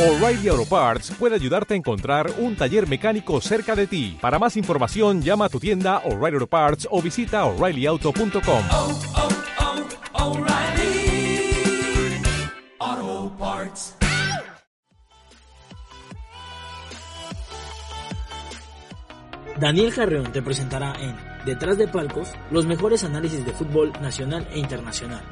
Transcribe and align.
O'Reilly 0.00 0.48
Auto 0.48 0.64
Parts 0.64 1.10
puede 1.18 1.34
ayudarte 1.34 1.74
a 1.74 1.76
encontrar 1.76 2.32
un 2.38 2.56
taller 2.56 2.88
mecánico 2.88 3.38
cerca 3.42 3.76
de 3.76 3.86
ti. 3.86 4.16
Para 4.18 4.38
más 4.38 4.56
información, 4.56 5.20
llama 5.20 5.44
a 5.44 5.48
tu 5.50 5.60
tienda 5.60 5.98
O'Reilly 6.06 6.36
Auto 6.36 6.46
Parts 6.46 6.88
o 6.90 7.02
visita 7.02 7.44
oreillyauto.com. 7.44 8.64
oh, 8.70 8.98
oh, 10.14 10.30
O'Reilly 10.30 11.52
Auto 12.78 13.36
Parts. 13.36 13.96
Daniel 19.58 19.92
Carreón 19.92 20.32
te 20.32 20.40
presentará 20.40 20.94
en 20.98 21.14
Detrás 21.44 21.76
de 21.76 21.88
Palcos 21.88 22.32
los 22.50 22.64
mejores 22.64 23.04
análisis 23.04 23.44
de 23.44 23.52
fútbol 23.52 23.92
nacional 24.00 24.48
e 24.50 24.60
internacional. 24.60 25.22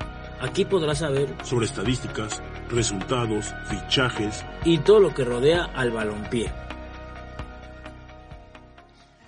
Aquí 0.43 0.67
podrás 0.67 0.99
saber 0.99 1.35
sobre 1.43 1.65
estadísticas, 1.65 2.43
resultados, 2.71 3.55
fichajes 3.69 4.45
y 4.65 4.79
todo 4.79 5.01
lo 5.01 5.15
que 5.15 5.25
rodea 5.25 5.65
al 5.75 5.91
balompié. 5.91 6.53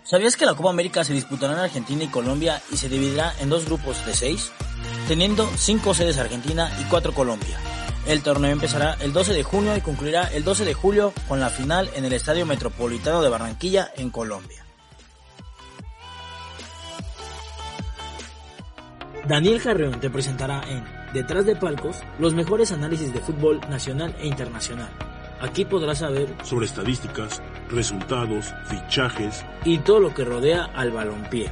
¿Sabías 0.05 0.37
que 0.37 0.45
la 0.45 0.55
Copa 0.55 0.71
América 0.71 1.05
se 1.05 1.12
disputará 1.12 1.53
en 1.53 1.61
Argentina 1.61 2.03
y 2.03 2.09
Colombia 2.09 2.61
y 2.73 2.77
se 2.77 2.89
dividirá 2.89 3.33
en 3.41 3.48
dos 3.48 3.67
grupos 3.67 4.05
de 4.07 4.15
seis? 4.15 4.51
Teniendo 5.07 5.48
cinco 5.57 5.95
sedes 5.95 6.19
Argentina 6.19 6.71
y 6.81 6.84
cuatro 6.84 7.12
Colombia. 7.12 7.59
El 8.07 8.23
torneo 8.23 8.51
empezará 8.51 8.97
el 9.01 9.12
12 9.12 9.34
de 9.34 9.43
junio 9.43 9.77
y 9.77 9.83
concluirá 9.83 10.25
el 10.33 10.43
12 10.43 10.65
de 10.65 10.75
julio 10.75 11.12
con 11.29 11.39
la 11.39 11.51
final 11.51 11.91
en 11.95 12.05
el 12.05 12.12
Estadio 12.12 12.47
Metropolitano 12.47 13.23
de 13.23 13.29
Barranquilla 13.29 13.93
en 13.97 14.11
Colombia. 14.11 14.65
Daniel 19.29 19.62
Carreón 19.62 20.01
te 20.01 20.11
presentará 20.11 20.62
en 20.67 21.00
Detrás 21.12 21.45
de 21.45 21.56
Palcos 21.56 22.02
los 22.19 22.34
mejores 22.34 22.70
análisis 22.73 23.12
de 23.12 23.20
fútbol 23.20 23.60
nacional 23.69 24.14
e 24.20 24.28
internacional. 24.28 24.91
Aquí 25.41 25.64
podrás 25.64 25.98
saber 25.98 26.28
sobre 26.45 26.66
estadísticas, 26.66 27.42
resultados, 27.70 28.52
fichajes 28.66 29.44
y 29.64 29.78
todo 29.78 30.00
lo 30.00 30.14
que 30.14 30.25
rodea 30.25 30.64
al 30.64 30.91
balompié. 30.91 31.50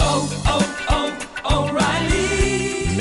Oh, 0.00 0.28
oh. 0.48 0.71